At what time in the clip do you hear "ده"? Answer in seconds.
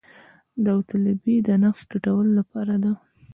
2.83-2.91